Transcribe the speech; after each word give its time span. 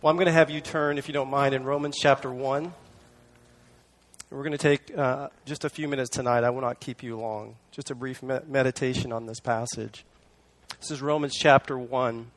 Well, 0.00 0.12
I'm 0.12 0.16
going 0.16 0.26
to 0.26 0.32
have 0.32 0.48
you 0.48 0.60
turn, 0.60 0.96
if 0.96 1.08
you 1.08 1.12
don't 1.12 1.28
mind, 1.28 1.56
in 1.56 1.64
Romans 1.64 1.96
chapter 2.00 2.30
1. 2.30 2.72
We're 4.30 4.38
going 4.44 4.52
to 4.52 4.56
take 4.56 4.96
uh, 4.96 5.28
just 5.44 5.64
a 5.64 5.68
few 5.68 5.88
minutes 5.88 6.08
tonight. 6.08 6.44
I 6.44 6.50
will 6.50 6.60
not 6.60 6.78
keep 6.78 7.02
you 7.02 7.16
long. 7.18 7.56
Just 7.72 7.90
a 7.90 7.96
brief 7.96 8.22
me- 8.22 8.38
meditation 8.46 9.10
on 9.12 9.26
this 9.26 9.40
passage. 9.40 10.04
This 10.78 10.92
is 10.92 11.02
Romans 11.02 11.34
chapter 11.34 11.76
1, 11.76 12.30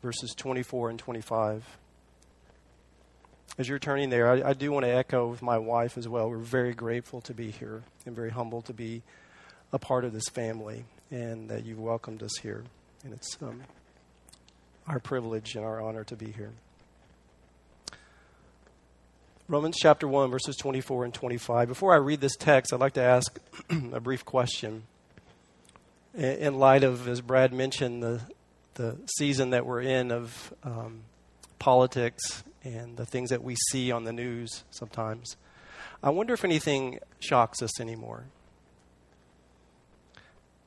verses 0.00 0.34
24 0.34 0.88
and 0.88 0.98
25. 0.98 1.76
As 3.58 3.68
you're 3.68 3.78
turning 3.78 4.08
there, 4.08 4.30
I, 4.30 4.48
I 4.48 4.52
do 4.54 4.72
want 4.72 4.86
to 4.86 4.90
echo 4.90 5.28
with 5.28 5.42
my 5.42 5.58
wife 5.58 5.98
as 5.98 6.08
well. 6.08 6.30
We're 6.30 6.38
very 6.38 6.72
grateful 6.72 7.20
to 7.22 7.34
be 7.34 7.50
here 7.50 7.82
and 8.06 8.16
very 8.16 8.30
humble 8.30 8.62
to 8.62 8.72
be 8.72 9.02
a 9.70 9.78
part 9.78 10.06
of 10.06 10.14
this 10.14 10.30
family 10.30 10.86
and 11.10 11.50
that 11.50 11.66
you've 11.66 11.78
welcomed 11.78 12.22
us 12.22 12.38
here. 12.40 12.64
And 13.04 13.12
it's 13.12 13.36
um, 13.42 13.64
our 14.88 14.98
privilege 14.98 15.56
and 15.56 15.64
our 15.66 15.82
honor 15.82 16.04
to 16.04 16.16
be 16.16 16.32
here. 16.32 16.52
Romans 19.52 19.76
chapter 19.78 20.08
1, 20.08 20.30
verses 20.30 20.56
24 20.56 21.04
and 21.04 21.12
25. 21.12 21.68
Before 21.68 21.92
I 21.92 21.98
read 21.98 22.22
this 22.22 22.36
text, 22.36 22.72
I'd 22.72 22.80
like 22.80 22.94
to 22.94 23.02
ask 23.02 23.38
a 23.92 24.00
brief 24.00 24.24
question. 24.24 24.84
In 26.14 26.58
light 26.58 26.82
of, 26.84 27.06
as 27.06 27.20
Brad 27.20 27.52
mentioned, 27.52 28.02
the, 28.02 28.22
the 28.76 28.96
season 29.18 29.50
that 29.50 29.66
we're 29.66 29.82
in 29.82 30.10
of 30.10 30.54
um, 30.62 31.02
politics 31.58 32.44
and 32.64 32.96
the 32.96 33.04
things 33.04 33.28
that 33.28 33.44
we 33.44 33.56
see 33.70 33.92
on 33.92 34.04
the 34.04 34.12
news 34.14 34.64
sometimes, 34.70 35.36
I 36.02 36.08
wonder 36.08 36.32
if 36.32 36.46
anything 36.46 37.00
shocks 37.20 37.60
us 37.60 37.78
anymore. 37.78 38.24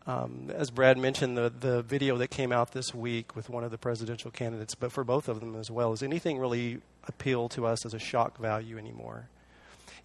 Um, 0.06 0.52
as 0.56 0.70
Brad 0.70 1.00
mentioned, 1.00 1.36
the, 1.36 1.52
the 1.60 1.82
video 1.82 2.18
that 2.18 2.28
came 2.28 2.52
out 2.52 2.74
this 2.74 2.94
week 2.94 3.36
with 3.36 3.50
one 3.50 3.64
of 3.64 3.72
the 3.72 3.80
presidential 3.80 4.30
candidates, 4.30 4.76
but 4.76 4.92
for 4.92 5.04
both 5.04 5.28
of 5.28 5.40
them 5.40 5.56
as 5.56 5.72
well, 5.72 5.92
is 5.92 6.04
anything 6.04 6.38
really 6.38 6.82
appeal 7.08 7.50
to 7.50 7.66
us 7.66 7.86
as 7.86 7.94
a 7.94 8.00
shock 8.00 8.38
value 8.38 8.78
anymore? 8.78 9.30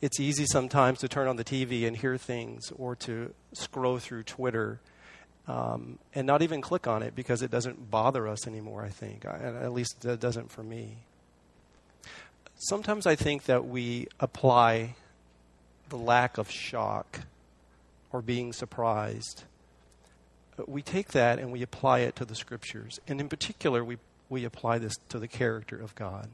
It's 0.00 0.18
easy 0.18 0.46
sometimes 0.46 1.00
to 1.00 1.08
turn 1.08 1.28
on 1.28 1.36
the 1.36 1.44
TV 1.44 1.86
and 1.86 1.96
hear 1.96 2.16
things 2.16 2.72
or 2.76 2.96
to 2.96 3.34
scroll 3.52 3.98
through 3.98 4.22
Twitter 4.22 4.80
um, 5.46 5.98
and 6.14 6.26
not 6.26 6.42
even 6.42 6.60
click 6.60 6.86
on 6.86 7.02
it 7.02 7.14
because 7.14 7.42
it 7.42 7.50
doesn't 7.50 7.90
bother 7.90 8.26
us 8.26 8.46
anymore, 8.46 8.82
I 8.82 8.88
think. 8.88 9.26
I, 9.26 9.36
at 9.62 9.72
least 9.72 10.04
it 10.04 10.20
doesn't 10.20 10.50
for 10.50 10.62
me. 10.62 10.98
Sometimes 12.56 13.06
I 13.06 13.14
think 13.14 13.44
that 13.44 13.66
we 13.66 14.08
apply 14.18 14.94
the 15.88 15.96
lack 15.96 16.38
of 16.38 16.50
shock 16.50 17.20
or 18.12 18.22
being 18.22 18.52
surprised 18.52 19.44
we 20.66 20.82
take 20.82 21.08
that 21.08 21.38
and 21.38 21.52
we 21.52 21.62
apply 21.62 22.00
it 22.00 22.16
to 22.16 22.24
the 22.24 22.34
scriptures. 22.34 23.00
And 23.06 23.20
in 23.20 23.28
particular, 23.28 23.84
we, 23.84 23.98
we 24.28 24.44
apply 24.44 24.78
this 24.78 24.96
to 25.08 25.18
the 25.18 25.28
character 25.28 25.80
of 25.80 25.94
God. 25.94 26.28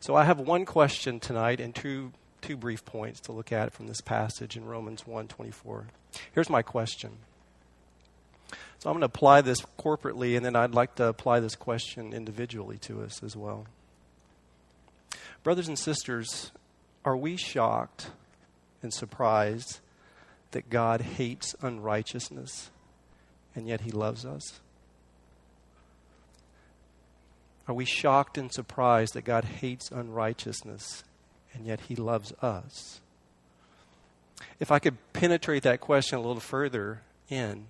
So 0.00 0.14
I 0.14 0.24
have 0.24 0.38
one 0.38 0.64
question 0.64 1.20
tonight 1.20 1.60
and 1.60 1.74
two, 1.74 2.12
two 2.42 2.56
brief 2.56 2.84
points 2.84 3.20
to 3.20 3.32
look 3.32 3.52
at 3.52 3.72
from 3.72 3.86
this 3.86 4.00
passage 4.00 4.56
in 4.56 4.64
Romans 4.64 5.02
1.24. 5.02 5.84
Here's 6.32 6.50
my 6.50 6.62
question. 6.62 7.18
So 8.78 8.90
I'm 8.90 8.94
going 8.94 9.00
to 9.00 9.06
apply 9.06 9.40
this 9.40 9.60
corporately, 9.78 10.36
and 10.36 10.44
then 10.44 10.54
I'd 10.54 10.74
like 10.74 10.94
to 10.96 11.06
apply 11.06 11.40
this 11.40 11.56
question 11.56 12.12
individually 12.12 12.78
to 12.78 13.02
us 13.02 13.22
as 13.22 13.34
well. 13.34 13.66
Brothers 15.42 15.68
and 15.68 15.78
sisters, 15.78 16.52
are 17.04 17.16
we 17.16 17.36
shocked 17.36 18.10
and 18.82 18.92
surprised 18.92 19.80
that 20.50 20.70
God 20.70 21.00
hates 21.00 21.54
unrighteousness? 21.62 22.70
and 23.56 23.66
yet 23.66 23.80
he 23.80 23.90
loves 23.90 24.24
us? 24.24 24.60
Are 27.68 27.74
we 27.74 27.84
shocked 27.84 28.38
and 28.38 28.52
surprised 28.52 29.14
that 29.14 29.24
God 29.24 29.44
hates 29.44 29.90
unrighteousness 29.90 31.04
and 31.52 31.66
yet 31.66 31.80
he 31.80 31.96
loves 31.96 32.32
us? 32.42 33.00
If 34.60 34.70
I 34.70 34.78
could 34.78 34.96
penetrate 35.12 35.62
that 35.64 35.80
question 35.80 36.18
a 36.18 36.22
little 36.22 36.40
further 36.40 37.00
in, 37.28 37.66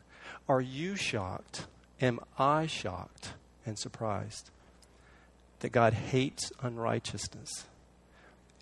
are 0.49 0.61
you 0.61 0.97
shocked? 0.97 1.67
Am 2.01 2.21
I 2.39 2.67
shocked 2.67 3.33
and 3.65 3.79
surprised 3.79 4.51
that 5.61 5.73
God 5.73 5.95
hates 5.95 6.53
unrighteousness 6.61 7.65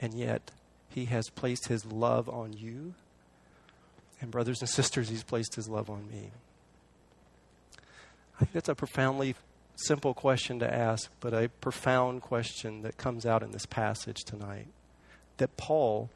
and 0.00 0.14
yet 0.14 0.52
he 0.88 1.06
has 1.06 1.28
placed 1.30 1.66
his 1.68 1.84
love 1.84 2.28
on 2.28 2.52
you? 2.52 2.94
And, 4.20 4.30
brothers 4.30 4.60
and 4.60 4.68
sisters, 4.68 5.08
he's 5.08 5.24
placed 5.24 5.56
his 5.56 5.68
love 5.68 5.90
on 5.90 6.08
me. 6.08 6.30
I 8.36 8.38
think 8.40 8.52
that's 8.52 8.68
a 8.68 8.74
profoundly 8.74 9.34
simple 9.76 10.14
question 10.14 10.58
to 10.60 10.72
ask, 10.72 11.10
but 11.20 11.34
a 11.34 11.48
profound 11.60 12.22
question 12.22 12.82
that 12.82 12.96
comes 12.96 13.26
out 13.26 13.42
in 13.42 13.50
this 13.50 13.66
passage 13.66 14.24
tonight. 14.24 14.68
That 15.38 15.56
Paul, 15.56 16.10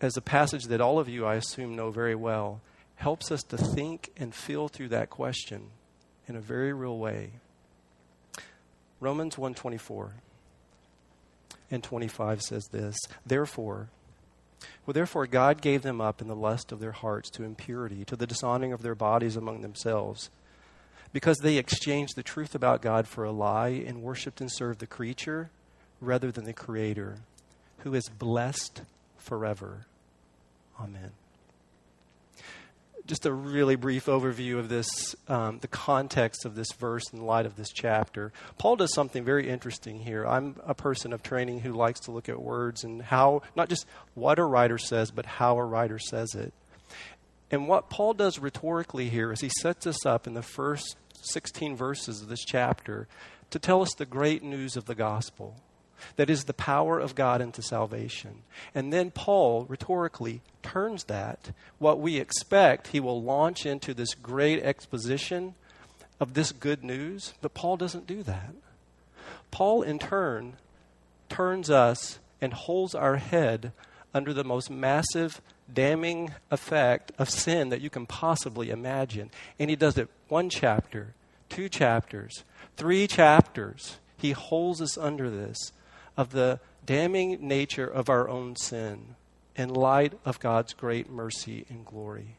as 0.00 0.16
a 0.16 0.22
passage 0.22 0.64
that 0.64 0.80
all 0.80 0.98
of 0.98 1.08
you, 1.08 1.26
I 1.26 1.34
assume, 1.34 1.76
know 1.76 1.90
very 1.90 2.14
well, 2.14 2.60
helps 2.96 3.30
us 3.30 3.42
to 3.44 3.56
think 3.56 4.10
and 4.16 4.34
feel 4.34 4.68
through 4.68 4.88
that 4.88 5.10
question 5.10 5.70
in 6.26 6.36
a 6.36 6.40
very 6.40 6.72
real 6.72 6.98
way. 6.98 7.30
Romans 9.00 9.38
124 9.38 10.12
and 11.70 11.84
25 11.84 12.42
says 12.42 12.68
this 12.68 12.96
Therefore, 13.24 13.88
well, 14.84 14.94
therefore, 14.94 15.26
God 15.26 15.60
gave 15.60 15.82
them 15.82 16.00
up 16.00 16.20
in 16.20 16.26
the 16.26 16.34
lust 16.34 16.72
of 16.72 16.80
their 16.80 16.92
hearts 16.92 17.30
to 17.30 17.44
impurity, 17.44 18.04
to 18.06 18.16
the 18.16 18.26
dishonoring 18.26 18.72
of 18.72 18.82
their 18.82 18.96
bodies 18.96 19.36
among 19.36 19.60
themselves 19.60 20.30
because 21.12 21.38
they 21.38 21.56
exchanged 21.56 22.16
the 22.16 22.22
truth 22.22 22.54
about 22.54 22.82
God 22.82 23.08
for 23.08 23.24
a 23.24 23.32
lie 23.32 23.68
and 23.68 24.02
worshiped 24.02 24.40
and 24.40 24.50
served 24.52 24.80
the 24.80 24.86
creature 24.86 25.50
rather 26.00 26.30
than 26.30 26.44
the 26.44 26.52
Creator, 26.52 27.18
who 27.78 27.94
is 27.94 28.08
blessed 28.08 28.82
forever. 29.16 29.86
Amen. 30.80 31.12
Just 33.06 33.24
a 33.24 33.32
really 33.32 33.74
brief 33.74 34.04
overview 34.04 34.58
of 34.58 34.68
this, 34.68 35.16
um, 35.28 35.60
the 35.60 35.68
context 35.68 36.44
of 36.44 36.54
this 36.54 36.70
verse 36.78 37.10
in 37.10 37.24
light 37.24 37.46
of 37.46 37.56
this 37.56 37.70
chapter. 37.70 38.32
Paul 38.58 38.76
does 38.76 38.92
something 38.92 39.24
very 39.24 39.48
interesting 39.48 40.00
here. 40.00 40.26
I'm 40.26 40.56
a 40.66 40.74
person 40.74 41.14
of 41.14 41.22
training 41.22 41.60
who 41.60 41.72
likes 41.72 42.00
to 42.00 42.10
look 42.10 42.28
at 42.28 42.40
words 42.40 42.84
and 42.84 43.00
how, 43.00 43.42
not 43.56 43.70
just 43.70 43.86
what 44.14 44.38
a 44.38 44.44
writer 44.44 44.76
says, 44.76 45.10
but 45.10 45.24
how 45.24 45.56
a 45.56 45.64
writer 45.64 45.98
says 45.98 46.34
it. 46.34 46.52
And 47.50 47.66
what 47.66 47.90
Paul 47.90 48.14
does 48.14 48.38
rhetorically 48.38 49.08
here 49.08 49.32
is 49.32 49.40
he 49.40 49.50
sets 49.60 49.86
us 49.86 50.04
up 50.04 50.26
in 50.26 50.34
the 50.34 50.42
first 50.42 50.96
16 51.22 51.76
verses 51.76 52.22
of 52.22 52.28
this 52.28 52.44
chapter 52.44 53.08
to 53.50 53.58
tell 53.58 53.82
us 53.82 53.94
the 53.94 54.06
great 54.06 54.42
news 54.42 54.76
of 54.76 54.84
the 54.84 54.94
gospel 54.94 55.56
that 56.16 56.30
is 56.30 56.44
the 56.44 56.54
power 56.54 56.98
of 56.98 57.14
God 57.14 57.40
into 57.40 57.62
salvation. 57.62 58.42
And 58.74 58.92
then 58.92 59.10
Paul 59.10 59.64
rhetorically 59.68 60.42
turns 60.62 61.04
that, 61.04 61.50
what 61.78 62.00
we 62.00 62.18
expect, 62.18 62.88
he 62.88 63.00
will 63.00 63.22
launch 63.22 63.66
into 63.66 63.94
this 63.94 64.14
great 64.14 64.62
exposition 64.62 65.54
of 66.20 66.34
this 66.34 66.52
good 66.52 66.84
news, 66.84 67.34
but 67.40 67.54
Paul 67.54 67.76
doesn't 67.76 68.06
do 68.06 68.22
that. 68.24 68.52
Paul, 69.50 69.82
in 69.82 69.98
turn, 69.98 70.56
turns 71.28 71.70
us 71.70 72.18
and 72.40 72.52
holds 72.52 72.94
our 72.94 73.16
head 73.16 73.72
under 74.14 74.32
the 74.32 74.44
most 74.44 74.70
massive 74.70 75.40
damning 75.72 76.32
effect 76.50 77.12
of 77.18 77.30
sin 77.30 77.68
that 77.68 77.80
you 77.80 77.90
can 77.90 78.06
possibly 78.06 78.70
imagine. 78.70 79.30
And 79.58 79.70
he 79.70 79.76
does 79.76 79.98
it 79.98 80.08
one 80.28 80.50
chapter, 80.50 81.14
two 81.48 81.68
chapters, 81.68 82.44
three 82.76 83.06
chapters. 83.06 83.98
He 84.16 84.32
holds 84.32 84.80
us 84.80 84.96
under 84.98 85.30
this 85.30 85.72
of 86.16 86.30
the 86.30 86.60
damning 86.84 87.46
nature 87.46 87.86
of 87.86 88.08
our 88.08 88.28
own 88.28 88.56
sin 88.56 89.14
in 89.54 89.68
light 89.68 90.14
of 90.24 90.40
God's 90.40 90.72
great 90.72 91.10
mercy 91.10 91.66
and 91.68 91.84
glory. 91.84 92.36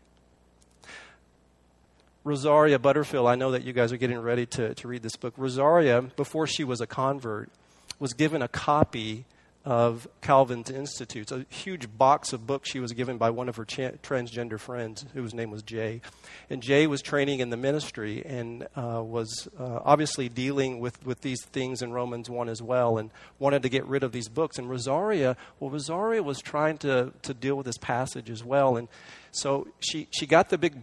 Rosaria 2.24 2.80
Butterfield, 2.80 3.28
I 3.28 3.36
know 3.36 3.52
that 3.52 3.64
you 3.64 3.74
guys 3.74 3.92
are 3.92 3.98
getting 3.98 4.20
ready 4.20 4.46
to, 4.48 4.74
to 4.74 4.88
read 4.88 5.04
this 5.04 5.16
book. 5.16 5.34
Rosaria, 5.38 6.02
before 6.02 6.48
she 6.48 6.64
was 6.64 6.82
a 6.82 6.88
convert, 6.88 7.50
was 7.98 8.14
given 8.14 8.42
a 8.42 8.48
copy 8.48 9.26
of 9.66 10.08
Calvin's 10.22 10.70
Institutes, 10.70 11.32
a 11.32 11.46
huge 11.50 11.98
box 11.98 12.32
of 12.32 12.48
books 12.48 12.70
she 12.70 12.80
was 12.80 12.94
given 12.94 13.18
by 13.18 13.30
one 13.30 13.50
of 13.50 13.58
her 13.58 13.66
cha- 13.66 13.92
transgender 14.02 14.60
friends, 14.60 15.06
whose 15.14 15.34
name 15.34 15.52
was 15.52 15.62
Jay. 15.64 16.02
And 16.50 16.64
Jay 16.64 16.88
was 16.88 17.02
training 17.02 17.40
in 17.40 17.50
the 17.50 17.58
ministry 17.58 18.24
and 18.26 18.68
uh, 18.76 19.04
was 19.04 19.48
uh, 19.60 19.80
obviously 19.84 20.30
dealing 20.30 20.80
with, 20.80 21.06
with 21.06 21.22
these 21.22 21.44
things 21.46 21.82
in 21.82 21.92
Romans 21.92 22.30
1 22.30 22.48
as 22.48 22.62
well 22.62 22.98
and 22.98 23.12
wanted 23.38 23.64
to 23.64 23.70
get 23.70 23.86
rid 23.86 24.04
of 24.04 24.12
these 24.12 24.30
books. 24.30 24.58
And 24.58 24.70
Rosaria, 24.70 25.36
well, 25.60 25.70
Rosaria 25.70 26.24
was 26.24 26.40
trying 26.40 26.78
to, 26.80 27.12
to 27.24 27.34
deal 27.34 27.56
with 27.56 27.66
this 27.66 27.78
passage 27.78 28.30
as 28.30 28.44
well. 28.44 28.78
And 28.78 28.88
so 29.32 29.68
she, 29.80 30.08
she 30.12 30.26
got 30.26 30.50
the 30.50 30.58
big 30.58 30.78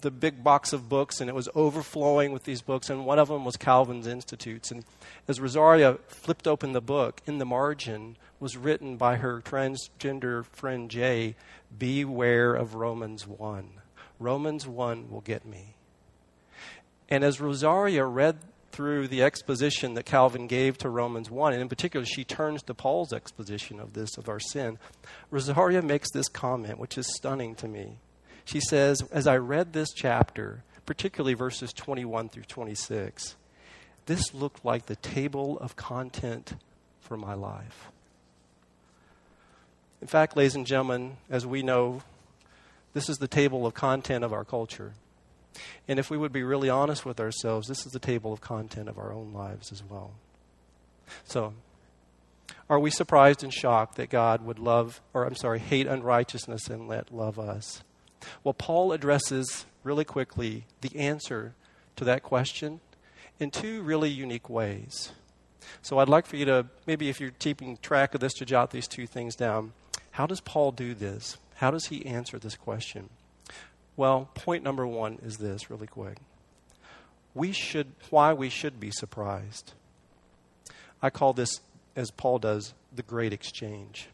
the 0.00 0.10
big 0.10 0.42
box 0.42 0.72
of 0.72 0.88
books 0.88 1.20
and 1.20 1.28
it 1.28 1.34
was 1.34 1.48
overflowing 1.54 2.32
with 2.32 2.44
these 2.44 2.62
books 2.62 2.90
and 2.90 3.04
one 3.04 3.18
of 3.18 3.28
them 3.28 3.44
was 3.44 3.56
calvin's 3.56 4.06
institutes. 4.06 4.70
And 4.70 4.84
as 5.26 5.40
rosaria 5.40 5.98
flipped 6.08 6.46
open 6.46 6.72
the 6.72 6.80
book 6.80 7.20
in 7.26 7.38
the 7.38 7.46
margin 7.46 8.16
was 8.40 8.56
written 8.56 8.96
by 8.96 9.16
her 9.16 9.40
transgender 9.40 10.44
friend 10.46 10.90
jay 10.90 11.34
beware 11.76 12.54
of 12.54 12.74
romans 12.74 13.26
1 13.26 13.68
romans 14.18 14.66
1 14.66 15.10
will 15.10 15.20
get 15.20 15.44
me. 15.44 15.74
And 17.08 17.24
as 17.24 17.40
rosaria 17.40 18.04
read 18.04 18.38
through 18.78 19.08
the 19.08 19.22
exposition 19.24 19.94
that 19.94 20.04
Calvin 20.04 20.46
gave 20.46 20.78
to 20.78 20.88
Romans 20.88 21.30
1, 21.30 21.52
and 21.52 21.60
in 21.60 21.68
particular, 21.68 22.06
she 22.06 22.22
turns 22.22 22.62
to 22.62 22.74
Paul's 22.74 23.12
exposition 23.12 23.80
of 23.80 23.94
this, 23.94 24.16
of 24.16 24.28
our 24.28 24.38
sin, 24.38 24.78
Rosaria 25.32 25.82
makes 25.82 26.12
this 26.12 26.28
comment, 26.28 26.78
which 26.78 26.96
is 26.96 27.12
stunning 27.16 27.56
to 27.56 27.66
me. 27.66 27.98
She 28.48 28.60
says, 28.60 29.02
As 29.12 29.26
I 29.26 29.36
read 29.36 29.74
this 29.74 29.90
chapter, 29.94 30.62
particularly 30.86 31.34
verses 31.34 31.70
21 31.70 32.30
through 32.30 32.44
26, 32.44 33.36
this 34.06 34.32
looked 34.32 34.64
like 34.64 34.86
the 34.86 34.96
table 34.96 35.58
of 35.58 35.76
content 35.76 36.54
for 36.98 37.18
my 37.18 37.34
life. 37.34 37.90
In 40.00 40.08
fact, 40.08 40.34
ladies 40.34 40.54
and 40.54 40.66
gentlemen, 40.66 41.18
as 41.28 41.44
we 41.44 41.62
know, 41.62 42.00
this 42.94 43.10
is 43.10 43.18
the 43.18 43.28
table 43.28 43.66
of 43.66 43.74
content 43.74 44.24
of 44.24 44.32
our 44.32 44.46
culture. 44.46 44.94
And 45.86 45.98
if 45.98 46.08
we 46.08 46.16
would 46.16 46.32
be 46.32 46.42
really 46.42 46.70
honest 46.70 47.04
with 47.04 47.20
ourselves, 47.20 47.68
this 47.68 47.84
is 47.84 47.92
the 47.92 47.98
table 47.98 48.32
of 48.32 48.40
content 48.40 48.88
of 48.88 48.96
our 48.96 49.12
own 49.12 49.34
lives 49.34 49.72
as 49.72 49.82
well. 49.84 50.12
So, 51.24 51.52
are 52.70 52.80
we 52.80 52.90
surprised 52.90 53.44
and 53.44 53.52
shocked 53.52 53.96
that 53.96 54.08
God 54.08 54.42
would 54.42 54.58
love, 54.58 55.02
or 55.12 55.26
I'm 55.26 55.36
sorry, 55.36 55.58
hate 55.58 55.86
unrighteousness 55.86 56.68
and 56.68 56.88
let 56.88 57.12
love 57.12 57.38
us? 57.38 57.82
Well, 58.44 58.54
Paul 58.54 58.92
addresses 58.92 59.66
really 59.84 60.04
quickly 60.04 60.64
the 60.80 60.96
answer 60.98 61.54
to 61.96 62.04
that 62.04 62.22
question 62.22 62.80
in 63.38 63.50
two 63.50 63.82
really 63.82 64.10
unique 64.10 64.48
ways. 64.48 65.12
So 65.82 65.98
I'd 65.98 66.08
like 66.08 66.26
for 66.26 66.36
you 66.36 66.44
to, 66.46 66.66
maybe 66.86 67.08
if 67.08 67.20
you're 67.20 67.30
keeping 67.30 67.76
track 67.78 68.14
of 68.14 68.20
this, 68.20 68.34
to 68.34 68.44
jot 68.44 68.70
these 68.70 68.88
two 68.88 69.06
things 69.06 69.36
down. 69.36 69.72
How 70.12 70.26
does 70.26 70.40
Paul 70.40 70.72
do 70.72 70.94
this? 70.94 71.36
How 71.56 71.70
does 71.70 71.86
he 71.86 72.06
answer 72.06 72.38
this 72.38 72.56
question? 72.56 73.10
Well, 73.96 74.30
point 74.34 74.62
number 74.62 74.86
one 74.86 75.18
is 75.22 75.38
this, 75.38 75.70
really 75.70 75.86
quick. 75.86 76.18
We 77.34 77.52
should, 77.52 77.92
why 78.10 78.32
we 78.32 78.48
should 78.48 78.80
be 78.80 78.90
surprised. 78.90 79.72
I 81.02 81.10
call 81.10 81.32
this, 81.32 81.60
as 81.94 82.10
Paul 82.10 82.38
does, 82.38 82.74
the 82.94 83.02
great 83.02 83.32
exchange. 83.32 84.08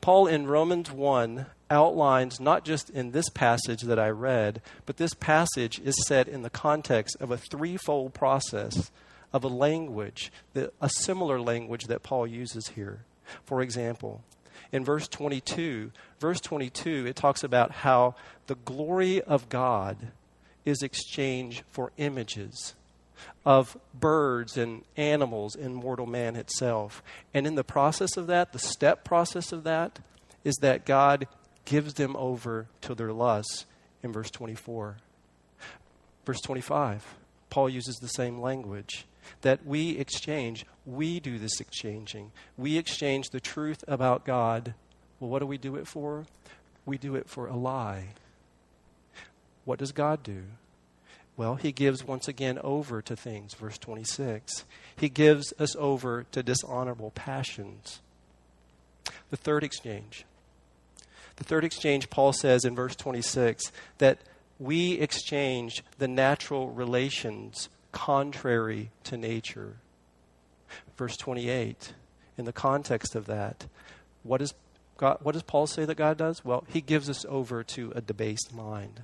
Paul 0.00 0.26
in 0.26 0.46
Romans 0.46 0.90
1 0.90 1.46
outlines, 1.70 2.40
not 2.40 2.64
just 2.64 2.90
in 2.90 3.12
this 3.12 3.28
passage 3.30 3.82
that 3.82 3.98
I 3.98 4.08
read, 4.08 4.60
but 4.86 4.96
this 4.96 5.14
passage 5.14 5.80
is 5.80 6.06
set 6.06 6.28
in 6.28 6.42
the 6.42 6.50
context 6.50 7.16
of 7.20 7.30
a 7.30 7.38
threefold 7.38 8.14
process 8.14 8.90
of 9.32 9.44
a 9.44 9.48
language, 9.48 10.32
a 10.54 10.88
similar 10.88 11.40
language 11.40 11.86
that 11.86 12.02
Paul 12.02 12.26
uses 12.26 12.68
here. 12.68 13.04
For 13.44 13.62
example, 13.62 14.22
in 14.72 14.84
verse 14.84 15.06
22, 15.08 15.92
verse 16.18 16.40
22, 16.40 17.06
it 17.06 17.16
talks 17.16 17.44
about 17.44 17.70
how 17.70 18.16
the 18.48 18.56
glory 18.56 19.22
of 19.22 19.48
God 19.48 19.96
is 20.64 20.82
exchanged 20.82 21.62
for 21.70 21.92
images 21.96 22.74
of 23.44 23.76
birds 23.94 24.56
and 24.56 24.82
animals 24.96 25.54
and 25.54 25.74
mortal 25.74 26.06
man 26.06 26.36
itself. 26.36 27.02
And 27.32 27.46
in 27.46 27.54
the 27.54 27.64
process 27.64 28.16
of 28.16 28.26
that, 28.26 28.52
the 28.52 28.58
step 28.58 29.04
process 29.04 29.52
of 29.52 29.64
that, 29.64 29.98
is 30.44 30.56
that 30.60 30.86
God 30.86 31.26
gives 31.64 31.94
them 31.94 32.16
over 32.16 32.66
to 32.82 32.94
their 32.94 33.12
lusts 33.12 33.66
in 34.02 34.12
verse 34.12 34.30
24. 34.30 34.96
Verse 36.24 36.40
25, 36.40 37.14
Paul 37.48 37.68
uses 37.68 37.96
the 37.96 38.08
same 38.08 38.40
language 38.40 39.06
that 39.42 39.64
we 39.64 39.98
exchange. 39.98 40.66
We 40.86 41.20
do 41.20 41.38
this 41.38 41.60
exchanging. 41.60 42.32
We 42.56 42.78
exchange 42.78 43.30
the 43.30 43.40
truth 43.40 43.84
about 43.88 44.24
God. 44.24 44.74
Well, 45.18 45.30
what 45.30 45.40
do 45.40 45.46
we 45.46 45.58
do 45.58 45.76
it 45.76 45.86
for? 45.86 46.26
We 46.86 46.98
do 46.98 47.14
it 47.14 47.28
for 47.28 47.46
a 47.46 47.56
lie. 47.56 48.08
What 49.64 49.78
does 49.78 49.92
God 49.92 50.22
do? 50.22 50.44
Well, 51.40 51.54
he 51.54 51.72
gives 51.72 52.04
once 52.04 52.28
again 52.28 52.58
over 52.62 53.00
to 53.00 53.16
things, 53.16 53.54
verse 53.54 53.78
26. 53.78 54.66
He 54.94 55.08
gives 55.08 55.54
us 55.58 55.74
over 55.76 56.26
to 56.32 56.42
dishonorable 56.42 57.12
passions. 57.12 58.00
The 59.30 59.38
third 59.38 59.64
exchange. 59.64 60.26
The 61.36 61.44
third 61.44 61.64
exchange, 61.64 62.10
Paul 62.10 62.34
says 62.34 62.66
in 62.66 62.74
verse 62.74 62.94
26 62.94 63.72
that 63.96 64.18
we 64.58 64.98
exchange 64.98 65.82
the 65.96 66.08
natural 66.08 66.68
relations 66.72 67.70
contrary 67.90 68.90
to 69.04 69.16
nature. 69.16 69.76
Verse 70.98 71.16
28, 71.16 71.94
in 72.36 72.44
the 72.44 72.52
context 72.52 73.14
of 73.14 73.24
that, 73.24 73.64
what, 74.24 74.42
is 74.42 74.52
God, 74.98 75.20
what 75.22 75.32
does 75.32 75.42
Paul 75.42 75.66
say 75.66 75.86
that 75.86 75.94
God 75.94 76.18
does? 76.18 76.44
Well, 76.44 76.64
he 76.68 76.82
gives 76.82 77.08
us 77.08 77.24
over 77.30 77.64
to 77.64 77.94
a 77.96 78.02
debased 78.02 78.54
mind. 78.54 79.00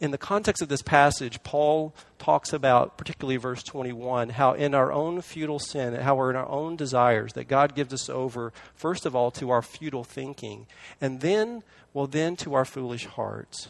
In 0.00 0.10
the 0.10 0.18
context 0.18 0.62
of 0.62 0.68
this 0.68 0.82
passage, 0.82 1.42
Paul 1.42 1.94
talks 2.18 2.52
about, 2.52 2.98
particularly 2.98 3.36
verse 3.36 3.62
21, 3.62 4.30
how 4.30 4.52
in 4.52 4.74
our 4.74 4.92
own 4.92 5.20
futile 5.22 5.58
sin, 5.58 5.94
how 5.94 6.16
we're 6.16 6.30
in 6.30 6.36
our 6.36 6.48
own 6.48 6.76
desires, 6.76 7.32
that 7.34 7.48
God 7.48 7.74
gives 7.74 7.92
us 7.94 8.08
over, 8.08 8.52
first 8.74 9.06
of 9.06 9.14
all, 9.14 9.30
to 9.32 9.50
our 9.50 9.62
futile 9.62 10.04
thinking, 10.04 10.66
and 11.00 11.20
then, 11.20 11.62
well, 11.94 12.06
then 12.06 12.36
to 12.36 12.54
our 12.54 12.64
foolish 12.64 13.06
hearts. 13.06 13.68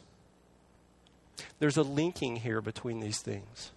There's 1.59 1.77
a 1.77 1.83
linking 1.83 2.37
here 2.37 2.61
between 2.61 3.01
these 3.01 3.21
things 3.21 3.73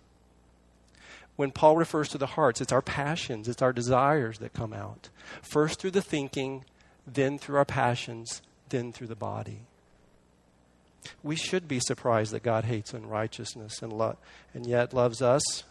when 1.35 1.51
Paul 1.51 1.75
refers 1.75 2.09
to 2.09 2.17
the 2.17 2.27
hearts, 2.27 2.61
it's 2.61 2.71
our 2.71 2.81
passions, 2.81 3.47
it's 3.47 3.61
our 3.61 3.73
desires 3.73 4.39
that 4.39 4.53
come 4.53 4.73
out. 4.73 5.09
First 5.41 5.79
through 5.79 5.91
the 5.91 6.01
thinking, 6.01 6.63
then 7.05 7.37
through 7.37 7.57
our 7.57 7.65
passions, 7.65 8.41
then 8.69 8.93
through 8.93 9.07
the 9.07 9.15
body. 9.15 9.61
We 11.23 11.35
should 11.35 11.67
be 11.67 11.79
surprised 11.79 12.31
that 12.33 12.43
God 12.43 12.65
hates 12.65 12.93
unrighteousness 12.93 13.81
and, 13.81 13.93
lo- 13.93 14.17
and 14.53 14.65
yet 14.65 14.93
loves 14.93 15.21
us 15.21 15.63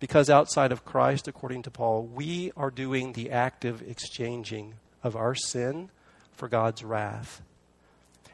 because 0.00 0.28
outside 0.28 0.72
of 0.72 0.84
Christ, 0.84 1.28
according 1.28 1.62
to 1.62 1.70
Paul, 1.70 2.02
we 2.02 2.50
are 2.56 2.70
doing 2.70 3.12
the 3.12 3.30
active 3.30 3.82
exchanging 3.82 4.74
of 5.02 5.14
our 5.14 5.34
sin 5.34 5.90
for 6.32 6.48
God's 6.48 6.82
wrath. 6.82 7.42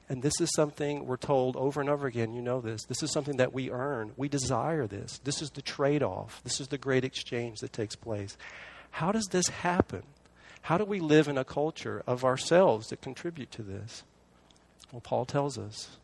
And 0.08 0.22
this 0.22 0.40
is 0.40 0.48
something 0.54 1.06
we're 1.06 1.18
told 1.18 1.56
over 1.56 1.80
and 1.80 1.90
over 1.90 2.06
again. 2.06 2.32
You 2.32 2.40
know 2.40 2.62
this. 2.62 2.84
This 2.84 3.02
is 3.02 3.12
something 3.12 3.36
that 3.36 3.52
we 3.52 3.70
earn. 3.70 4.12
We 4.16 4.28
desire 4.28 4.86
this. 4.86 5.18
This 5.24 5.42
is 5.42 5.50
the 5.50 5.60
trade 5.60 6.02
off. 6.02 6.40
This 6.44 6.60
is 6.60 6.68
the 6.68 6.78
great 6.78 7.04
exchange 7.04 7.58
that 7.58 7.74
takes 7.74 7.94
place. 7.94 8.38
How 8.90 9.12
does 9.12 9.26
this 9.26 9.48
happen? 9.48 10.04
How 10.62 10.78
do 10.78 10.84
we 10.84 11.00
live 11.00 11.28
in 11.28 11.36
a 11.36 11.44
culture 11.44 12.02
of 12.06 12.24
ourselves 12.24 12.88
that 12.88 13.02
contribute 13.02 13.50
to 13.52 13.62
this? 13.62 14.02
Well, 14.92 15.02
Paul 15.02 15.26
tells 15.26 15.58
us. 15.58 15.98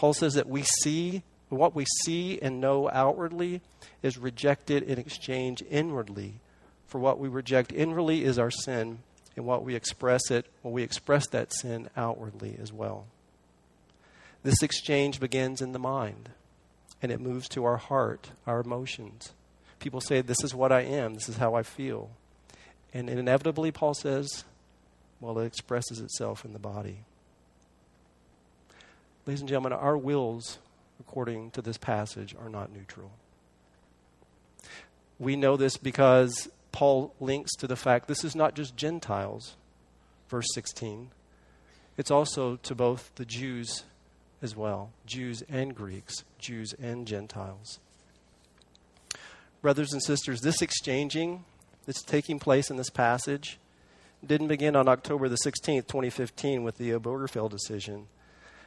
Paul 0.00 0.14
says 0.14 0.32
that 0.32 0.48
we 0.48 0.62
see, 0.62 1.22
what 1.50 1.74
we 1.74 1.84
see 2.04 2.38
and 2.40 2.58
know 2.58 2.88
outwardly 2.88 3.60
is 4.02 4.16
rejected 4.16 4.82
in 4.82 4.98
exchange 4.98 5.62
inwardly. 5.68 6.40
For 6.86 6.98
what 6.98 7.18
we 7.18 7.28
reject 7.28 7.70
inwardly 7.70 8.24
is 8.24 8.38
our 8.38 8.50
sin, 8.50 9.00
and 9.36 9.44
what 9.44 9.62
we 9.62 9.74
express 9.74 10.30
it, 10.30 10.46
well, 10.62 10.72
we 10.72 10.82
express 10.82 11.28
that 11.28 11.52
sin 11.52 11.90
outwardly 11.98 12.56
as 12.62 12.72
well. 12.72 13.08
This 14.42 14.62
exchange 14.62 15.20
begins 15.20 15.60
in 15.60 15.72
the 15.72 15.78
mind 15.78 16.30
and 17.02 17.12
it 17.12 17.20
moves 17.20 17.46
to 17.50 17.66
our 17.66 17.76
heart, 17.76 18.30
our 18.46 18.60
emotions. 18.62 19.34
People 19.80 20.00
say, 20.00 20.22
This 20.22 20.42
is 20.42 20.54
what 20.54 20.72
I 20.72 20.80
am, 20.80 21.12
this 21.12 21.28
is 21.28 21.36
how 21.36 21.54
I 21.54 21.62
feel. 21.62 22.08
And 22.94 23.10
inevitably, 23.10 23.70
Paul 23.70 23.92
says, 23.92 24.44
well, 25.20 25.38
it 25.40 25.44
expresses 25.44 26.00
itself 26.00 26.46
in 26.46 26.54
the 26.54 26.58
body. 26.58 27.00
Ladies 29.26 29.40
and 29.40 29.48
gentlemen, 29.48 29.72
our 29.72 29.98
wills, 29.98 30.58
according 30.98 31.50
to 31.52 31.62
this 31.62 31.76
passage, 31.76 32.34
are 32.40 32.48
not 32.48 32.72
neutral. 32.72 33.12
We 35.18 35.36
know 35.36 35.56
this 35.56 35.76
because 35.76 36.48
Paul 36.72 37.14
links 37.20 37.54
to 37.56 37.66
the 37.66 37.76
fact 37.76 38.08
this 38.08 38.24
is 38.24 38.34
not 38.34 38.54
just 38.54 38.76
Gentiles, 38.76 39.56
verse 40.28 40.46
16. 40.54 41.10
It's 41.98 42.10
also 42.10 42.56
to 42.56 42.74
both 42.74 43.12
the 43.16 43.26
Jews 43.26 43.84
as 44.42 44.56
well 44.56 44.90
Jews 45.04 45.42
and 45.50 45.74
Greeks, 45.74 46.24
Jews 46.38 46.74
and 46.80 47.06
Gentiles. 47.06 47.78
Brothers 49.60 49.92
and 49.92 50.02
sisters, 50.02 50.40
this 50.40 50.62
exchanging 50.62 51.44
that's 51.84 52.02
taking 52.02 52.38
place 52.38 52.70
in 52.70 52.76
this 52.76 52.88
passage 52.88 53.58
didn't 54.26 54.48
begin 54.48 54.76
on 54.76 54.88
October 54.88 55.28
the 55.28 55.36
16th, 55.36 55.86
2015, 55.86 56.62
with 56.62 56.78
the 56.78 56.90
Obergefell 56.90 57.50
decision. 57.50 58.06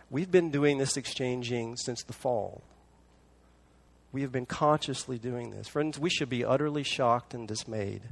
We've 0.09 0.31
been 0.31 0.51
doing 0.51 0.77
this 0.77 0.97
exchanging 0.97 1.77
since 1.77 2.03
the 2.03 2.13
fall. 2.13 2.61
We 4.11 4.21
have 4.21 4.31
been 4.31 4.45
consciously 4.45 5.17
doing 5.17 5.49
this. 5.49 5.67
Friends, 5.67 5.97
we 5.97 6.09
should 6.09 6.29
be 6.29 6.45
utterly 6.45 6.83
shocked 6.83 7.33
and 7.33 7.47
dismayed 7.47 8.03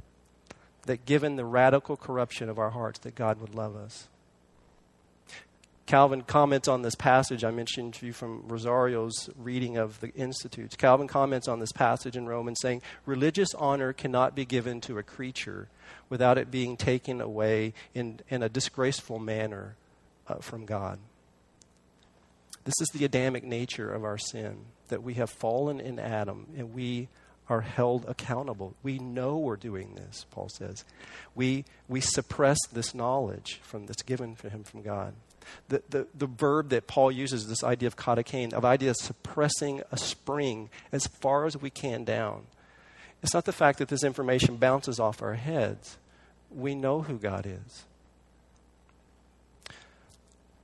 that 0.86 1.06
given 1.06 1.36
the 1.36 1.44
radical 1.44 1.96
corruption 1.96 2.48
of 2.48 2.58
our 2.58 2.70
hearts, 2.70 2.98
that 3.00 3.14
God 3.14 3.40
would 3.40 3.54
love 3.54 3.76
us. 3.76 4.08
Calvin 5.86 6.22
comments 6.22 6.68
on 6.68 6.82
this 6.82 6.94
passage. 6.94 7.44
I 7.44 7.50
mentioned 7.50 7.94
to 7.94 8.06
you 8.06 8.12
from 8.12 8.44
Rosaria's 8.48 9.28
reading 9.36 9.76
of 9.76 10.00
the 10.00 10.12
Institutes. 10.14 10.74
Calvin 10.74 11.06
comments 11.06 11.48
on 11.48 11.60
this 11.60 11.72
passage 11.72 12.16
in 12.16 12.26
Romans 12.26 12.60
saying, 12.60 12.82
Religious 13.04 13.52
honor 13.54 13.92
cannot 13.92 14.34
be 14.34 14.44
given 14.44 14.80
to 14.82 14.98
a 14.98 15.02
creature 15.02 15.68
without 16.08 16.38
it 16.38 16.50
being 16.50 16.76
taken 16.76 17.20
away 17.20 17.74
in, 17.94 18.20
in 18.28 18.42
a 18.42 18.48
disgraceful 18.48 19.18
manner 19.18 19.76
uh, 20.28 20.36
from 20.36 20.64
God. 20.64 20.98
This 22.64 22.74
is 22.80 22.88
the 22.88 23.04
Adamic 23.04 23.44
nature 23.44 23.92
of 23.92 24.04
our 24.04 24.18
sin, 24.18 24.66
that 24.88 25.02
we 25.02 25.14
have 25.14 25.30
fallen 25.30 25.80
in 25.80 25.98
Adam 25.98 26.46
and 26.56 26.74
we 26.74 27.08
are 27.48 27.60
held 27.60 28.04
accountable. 28.06 28.74
We 28.82 28.98
know 28.98 29.36
we're 29.36 29.56
doing 29.56 29.94
this, 29.94 30.26
Paul 30.30 30.48
says. 30.48 30.84
We, 31.34 31.64
we 31.88 32.00
suppress 32.00 32.58
this 32.72 32.94
knowledge 32.94 33.60
from, 33.62 33.86
that's 33.86 34.02
given 34.02 34.36
to 34.36 34.48
him 34.48 34.62
from 34.62 34.82
God. 34.82 35.14
The, 35.68 35.82
the, 35.90 36.06
the 36.16 36.26
verb 36.26 36.68
that 36.68 36.86
Paul 36.86 37.10
uses, 37.10 37.48
this 37.48 37.64
idea 37.64 37.88
of 37.88 37.96
katechane, 37.96 38.52
of 38.52 38.64
idea 38.64 38.90
of 38.90 38.96
suppressing 38.96 39.82
a 39.90 39.96
spring 39.96 40.70
as 40.92 41.06
far 41.06 41.46
as 41.46 41.56
we 41.56 41.68
can 41.68 42.04
down. 42.04 42.44
It's 43.22 43.34
not 43.34 43.44
the 43.44 43.52
fact 43.52 43.78
that 43.78 43.88
this 43.88 44.04
information 44.04 44.56
bounces 44.56 45.00
off 45.00 45.20
our 45.20 45.34
heads. 45.34 45.98
We 46.50 46.74
know 46.74 47.02
who 47.02 47.18
God 47.18 47.44
is. 47.46 47.84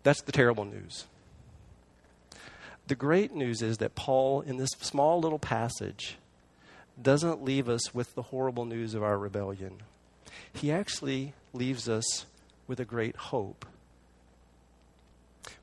That's 0.04 0.22
the 0.22 0.32
terrible 0.32 0.64
news. 0.64 1.06
The 2.88 2.94
great 2.94 3.34
news 3.34 3.60
is 3.60 3.78
that 3.78 3.94
Paul, 3.94 4.40
in 4.40 4.56
this 4.56 4.70
small 4.80 5.20
little 5.20 5.38
passage, 5.38 6.16
doesn't 7.00 7.44
leave 7.44 7.68
us 7.68 7.94
with 7.94 8.14
the 8.14 8.22
horrible 8.22 8.64
news 8.64 8.94
of 8.94 9.02
our 9.02 9.18
rebellion. 9.18 9.82
He 10.54 10.72
actually 10.72 11.34
leaves 11.52 11.86
us 11.86 12.24
with 12.66 12.80
a 12.80 12.86
great 12.86 13.14
hope. 13.14 13.66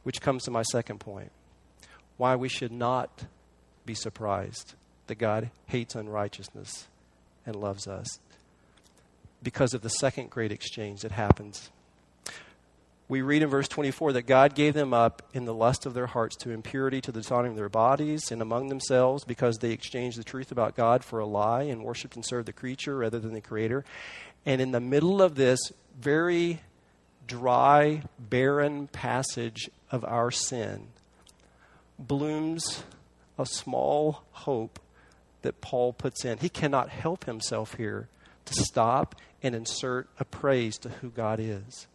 Which 0.04 0.22
comes 0.22 0.44
to 0.44 0.52
my 0.52 0.62
second 0.62 1.00
point 1.00 1.32
why 2.18 2.36
we 2.36 2.48
should 2.48 2.72
not 2.72 3.26
be 3.88 3.96
surprised 3.96 4.76
that 5.08 5.16
God 5.16 5.50
hates 5.66 5.96
unrighteousness 5.96 6.88
and 7.44 7.56
loves 7.56 7.88
us. 7.88 8.20
Because 9.42 9.74
of 9.74 9.82
the 9.82 9.90
second 9.90 10.30
great 10.30 10.52
exchange 10.52 11.02
that 11.02 11.12
happens 11.12 11.72
we 13.08 13.22
read 13.22 13.44
in 13.44 13.50
verse 13.50 13.68
24 13.68 14.14
that 14.14 14.24
God 14.24 14.56
gave 14.56 14.74
them 14.74 14.94
up 14.94 15.22
in 15.34 15.46
the 15.46 15.54
lust 15.54 15.86
of 15.86 15.94
their 15.94 16.08
hearts 16.08 16.36
to 16.38 16.52
impurity, 16.52 17.02
to 17.02 17.12
the 17.12 17.20
dishonoring 17.22 17.52
of 17.52 17.58
their 17.58 17.70
bodies, 17.70 18.32
and 18.32 18.42
among 18.42 18.70
themselves 18.70 19.24
because 19.24 19.58
they 19.58 19.72
exchanged 19.72 20.18
the 20.18 20.24
truth 20.24 20.52
about 20.52 20.76
God 20.76 21.04
for 21.04 21.20
a 21.20 21.26
lie 21.26 21.64
and 21.64 21.84
worshiped 21.84 22.16
and 22.16 22.26
served 22.26 22.48
the 22.48 22.54
creature 22.54 22.98
rather 22.98 23.20
than 23.20 23.34
the 23.34 23.42
Creator. 23.42 23.86
And 24.46 24.60
in 24.60 24.72
the 24.72 24.80
middle 24.80 25.22
of 25.22 25.36
this 25.36 25.60
very 26.00 26.62
dry, 27.28 28.02
barren 28.20 28.88
passage 28.88 29.70
of 29.92 30.04
our 30.04 30.32
sin 30.32 30.88
blooms 32.00 32.84
a 33.38 33.46
small 33.46 34.24
hope 34.32 34.80
that 35.44 35.62
Paul 35.62 35.94
puts 35.94 36.26
in. 36.26 36.40
He 36.40 36.50
cannot 36.50 36.90
help 36.90 37.26
himself 37.26 37.76
here 37.76 38.08
to 38.46 38.54
stop 38.54 39.16
and 39.44 39.54
insert 39.54 40.08
a 40.20 40.26
praise 40.26 40.78
to 40.80 40.90
who 40.90 41.10
God 41.10 41.40
is. 41.40 41.88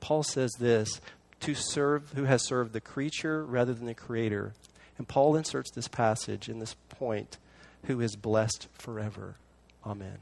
Paul 0.00 0.22
says 0.22 0.52
this 0.58 1.00
to 1.40 1.54
serve 1.54 2.12
who 2.14 2.24
has 2.24 2.44
served 2.46 2.72
the 2.72 2.80
creature 2.80 3.44
rather 3.44 3.72
than 3.72 3.86
the 3.86 3.94
creator. 3.94 4.54
And 4.96 5.06
Paul 5.06 5.36
inserts 5.36 5.70
this 5.70 5.88
passage 5.88 6.48
in 6.48 6.58
this 6.58 6.74
point 6.88 7.38
who 7.84 8.00
is 8.00 8.16
blessed 8.16 8.66
forever. 8.72 9.36
Amen. 9.86 10.18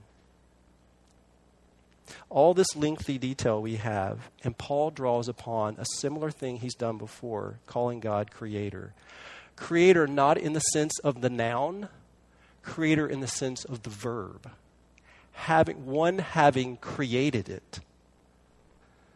All 2.28 2.54
this 2.54 2.76
lengthy 2.76 3.18
detail 3.18 3.61
we 3.61 3.76
have, 3.76 4.30
and 4.45 4.56
Paul 4.56 4.90
draws 4.90 5.28
upon 5.28 5.76
a 5.76 5.87
similar 5.97 6.30
thing 6.30 6.59
he's 6.59 6.75
done 6.75 6.99
before, 6.99 7.59
calling 7.66 7.99
God 8.00 8.30
creator. 8.30 8.92
Creator 9.56 10.06
not 10.06 10.38
in 10.38 10.52
the 10.52 10.61
sense 10.61 10.99
of 11.00 11.21
the 11.21 11.30
noun, 11.30 11.88
creator 12.62 13.06
in 13.09 13.21
the 13.21 13.26
sense 13.26 13.64
of 13.64 13.83
the 13.83 13.90
verb. 13.90 14.50
Having 15.33 15.87
one 15.87 16.18
having 16.18 16.76
created 16.76 17.49
it. 17.49 17.80